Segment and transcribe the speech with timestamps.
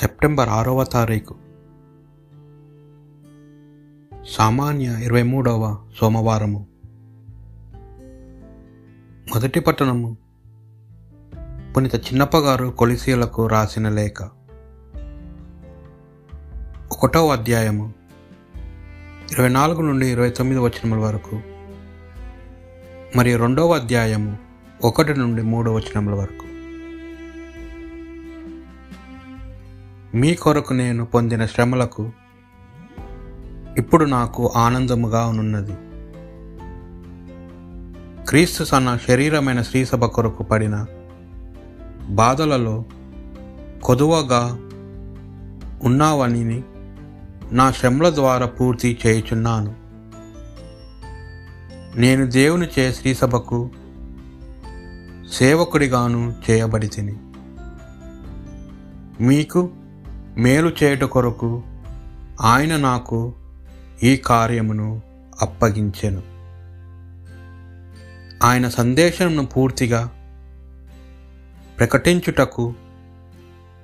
[0.00, 1.34] September ఆరవ తారీఖు.
[4.28, 6.66] సామాన్య ఇరవై మూడవ సోమవారము.
[9.34, 10.16] మొదటి పట్టణము
[11.76, 14.22] పునిత చిన్నప్పగారు కొలిసీలకు రాసిన లేఖ.
[16.92, 17.94] ఒకటవ అధ్యాయము
[19.32, 21.40] ఇరవై నాలుగు నుండి ఇరవై తొమ్మిది వచనముల వరకు
[23.16, 24.38] మరియు రెండవ అధ్యాయము
[24.84, 26.47] ఒకటి నుండి మూడు వచనముల వరకు.
[30.18, 32.10] మీ కొరకు నేను పొందిన శ్రమలకు
[33.78, 35.72] ఇప్పుడు నాకు ఆనందముగా ఉన్నది.
[38.26, 40.86] క్రీస్తు సన్న శరీరమైన శ్రీసభ కొరకు పడిన
[42.08, 42.84] బాధలలో
[43.82, 44.58] కొదువగా
[45.82, 46.62] ఉన్నావని
[47.52, 49.74] నా శ్రమల ద్వారా పూర్తి చేయుచున్నాను.
[51.96, 53.70] నేను దేవుని చే శ్రీసభకు
[55.32, 57.16] సేవకుడిగాను చేయబడి తిని
[59.20, 59.70] మీకు
[60.38, 61.62] మేలు చేయుట కొరకు
[62.40, 63.34] ఆయన నాకు
[64.02, 65.02] ఈ కార్యమును
[65.42, 66.22] అప్పగించెను.
[68.44, 70.10] ఆయన సందేశంను పూర్తిగా
[71.78, 72.74] ప్రకటించుటకు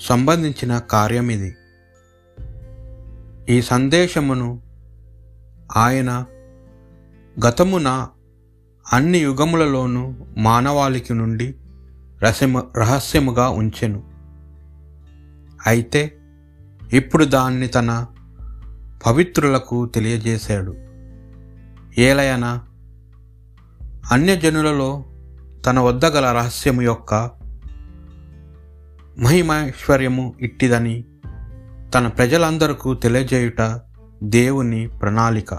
[0.00, 1.56] సంబంధించిన కార్యం ఇది.
[3.48, 4.62] ఈ సందేశమును
[5.76, 6.24] ఆయన
[7.46, 8.08] గతమున
[8.92, 11.54] అన్ని యుగములలోనూ మానవాళికి నుండి
[12.22, 14.02] రహస్యము రహస్యముగా ఉంచెను.
[15.66, 16.15] అయితే
[16.92, 18.06] ఇప్పుడు దాన్ని తన
[19.06, 20.76] పవిత్రులకు తెలియజేశాడు.
[21.98, 22.60] ఏలయన
[24.12, 25.04] అన్యజనులలో
[25.66, 27.30] తన వద్ద గల రహస్యము యొక్క
[29.18, 31.04] మహిమైశ్వర్యము ఇట్టిదని
[31.94, 33.80] తన ప్రజలందరకు తెలియజేయుట
[34.22, 35.54] దేవుని ప్రణాళిక.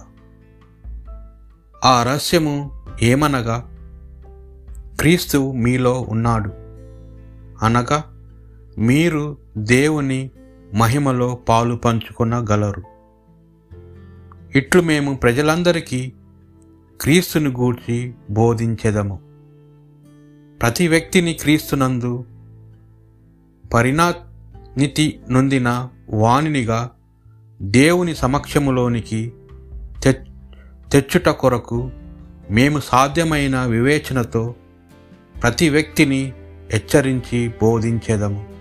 [1.85, 3.73] ఆ రహస్యము ఏమనగా
[4.99, 6.49] క్రీస్తు మీలో ఉన్నాడు.
[7.65, 8.03] అనగా
[8.77, 10.31] మీరు దేవుని
[10.73, 12.83] మహిమలో పాలు పంచుకొనగలరు.
[14.55, 16.13] ఇట్లు మేము ప్రజలందరికీ
[17.01, 19.19] క్రీస్తుని గూర్చి బోధించెదము.
[20.61, 22.25] ప్రతి వ్యక్తిని క్రీస్తునందు
[23.73, 26.89] పరిణానితి నొందిన వాణినిగా
[27.61, 29.33] దేవుని సమక్షములోనికి
[30.91, 31.91] తెచ్చుట కొరకు
[32.51, 34.55] మేము సాధ్యమైన వివేచనతో
[35.41, 36.33] ప్రతి వ్యక్తిని
[36.71, 38.56] హెచ్చరించి బోధించేదము.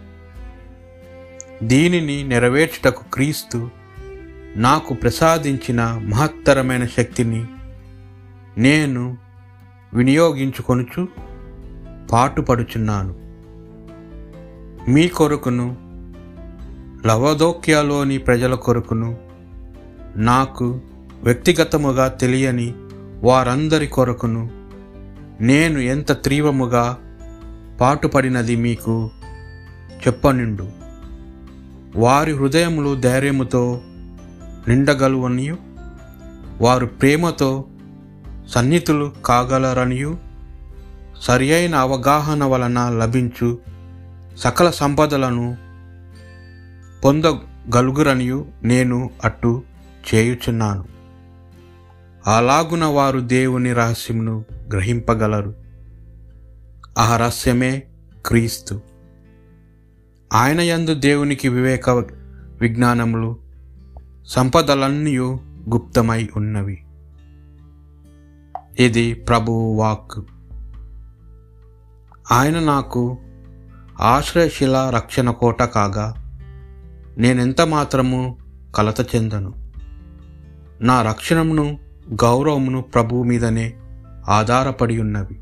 [1.62, 3.70] దీనిని నెరవేర్చుటకు క్రీస్తు
[4.56, 7.44] నాకు ప్రసాదించిన మహత్తరమైన శక్తిని
[8.58, 9.16] నేను
[9.94, 11.08] వినియోగించుకొనుచు
[12.12, 13.14] పాటుపడుచున్నాను.
[14.90, 15.76] మీ కొరకును
[17.06, 19.18] లవదోక్యాలోని ప్రజల కొరకును
[20.16, 20.80] నాకు
[21.22, 22.74] వ్యక్తిగతముగా తెలియని
[23.22, 24.50] వారందరి కొరకును
[25.40, 26.98] నేను ఎంత తీవ్రముగా
[27.80, 29.10] పాటుపడినది మీకు
[30.06, 30.75] చెప్పనిండు.
[31.96, 33.80] వారి హృదయములు ధైర్యముతో
[34.68, 35.56] నిండగలవనియు
[36.60, 37.64] వారు ప్రేమతో
[38.48, 40.18] సన్నిహితులు కాగలరనియు
[41.22, 43.58] సరి అయిన అవగాహన వలన లభించు
[44.36, 45.56] సకల సంపదలను
[47.04, 49.62] పొందగలుగురనియు నేను అట్టు
[50.14, 50.84] చేయుచున్నాను.
[52.26, 55.54] అలాగున వారు దేవుని రహస్యమును గ్రహింపగలరు.
[56.98, 57.82] ఆ రహస్యమే
[58.26, 58.95] క్రీస్తు.
[60.36, 61.90] ఆయన యందు దేవునికి వివేక
[62.60, 63.36] విజ్ఞానములు
[64.26, 65.18] సంపదలన్నీ
[65.68, 66.84] గుప్తమై ఉన్నవి.
[68.78, 70.20] ఇది ప్రభువు వాక్
[72.32, 73.18] ఆయన నాకు
[74.00, 76.14] ఆశ్రయశిల రక్షణ కోట కాగా
[77.18, 78.38] నేనెంత మాత్రము
[78.74, 79.72] కలత చెందను.
[80.80, 81.78] నా రక్షణమును
[82.24, 83.74] గౌరవమును ప్రభువు మీదనే
[84.28, 85.40] ఆధారపడి ఉన్నవి.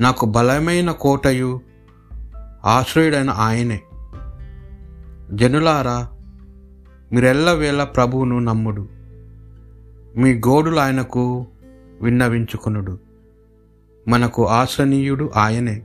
[0.00, 1.60] నాకు బలమైన కోటయు
[2.64, 3.82] ఆశ్రయుడైన ఆయనే.
[5.32, 6.08] జనులారా
[7.12, 8.88] మీరెల్లవేళ ప్రభువును నమ్ముడు.
[10.16, 11.46] మీ గోడులు ఆయనకు
[12.02, 12.98] విన్నవించుకునుడు.
[14.08, 15.82] మనకు ఆశ్రనీయుడు ఆయనే.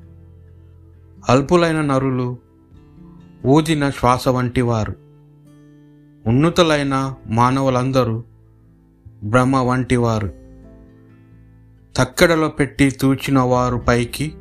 [1.29, 2.37] అల్పులైన నరులు
[3.45, 4.95] ఊదిన శ్వాస వంటి వారు
[6.25, 8.23] ఉన్నతులైన మానవులందరూ
[9.23, 10.27] బ్రహ్మ వంటి వారు
[11.95, 14.33] తక్కెడలో పెట్టి తూచిన వారు పైకి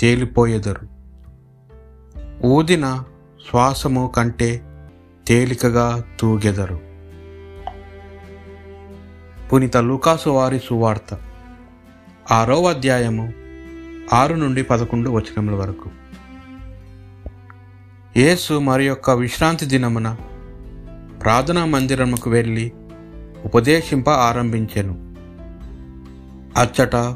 [0.00, 0.95] తేలిపోయేదరు.
[2.44, 3.04] ఊదిన
[3.50, 4.62] శ్వాసము కంటే
[5.28, 6.80] తేలికగా తూగెదరు.
[9.52, 11.20] పునిత లూకాసు వారి సువార్త
[12.32, 13.32] ఆరో అధ్యాయము
[14.12, 15.90] ఆరు నుండి పదకొండు వచనముల వరకు.
[18.16, 20.16] యేసు మరి యొక్క విశ్రాంతి దినమున
[21.22, 22.72] ప్రార్థనా మందిరముకు వెళ్ళి
[23.44, 25.14] ఉపదేశింప ఆరంభించెను.
[26.60, 27.14] అచ్చట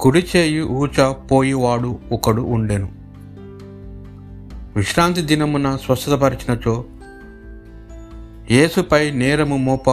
[0.00, 3.03] కుడిచేయి ఊచ పోయివాడు ఒకడు ఉండెను.
[4.76, 6.84] విశ్రాంతి దినమున స్వస్థతపరిచినచో
[8.50, 9.88] యేసుపై నేరము మోప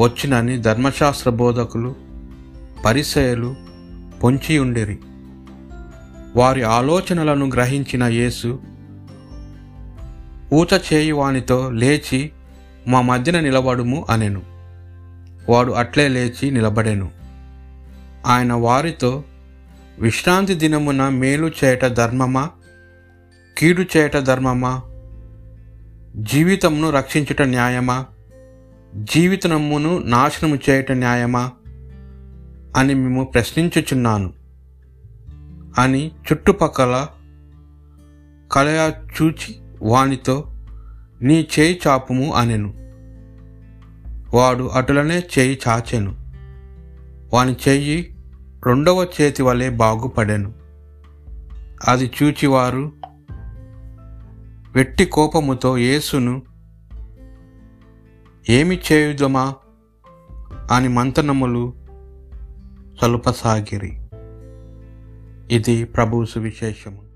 [0.00, 1.94] వచ్చినని ధర్మశాస్త్ర బోధకులు
[2.84, 3.56] పరిసయలు
[4.22, 4.98] పొంచి ఉండిరి.
[6.36, 8.58] వారి ఆలోచనలను గ్రహించిన యేసు
[10.54, 12.30] ఊచ చేయువానితో లేచి
[12.86, 14.42] మా మధ్యన నిలబడుము అనెను.
[15.48, 17.10] వాడు అట్లే లేచి నిలబడెను.
[18.26, 19.24] ఆయన వారితో
[19.98, 22.50] విశ్రాంతి దినమున మేలు చేయట ధర్మమా?
[23.58, 24.82] కీడు చేయట ధర్మమా?
[26.16, 28.06] జీవితమును రక్షించుట న్యాయమా?
[28.96, 31.50] జీవితమును నాశనము చేయట న్యాయమా?
[32.76, 34.32] అని మేము ప్రశ్నించుచున్నాను.
[35.78, 37.06] అని చుట్టుపక్కల
[38.52, 40.44] కలయా చూచి వానితో
[41.22, 42.74] నీ చేయి చాపుము అనెను.
[44.36, 46.16] వాడు అటులనే చేయి చాచెను.
[47.34, 48.16] వాని చెయ్యి
[48.66, 50.52] రెండవ చేతి వలె బాగుపడెను.
[51.88, 53.07] అది చూచివారు
[54.74, 56.42] వెట్టి కోపముతో యేసును
[58.48, 59.54] ఏమి చేయుదమా?
[60.70, 61.74] అని మంతనములు
[63.00, 63.98] సలుపసాగిరి
[65.54, 67.07] ఇది ప్రభు సువిశేషము.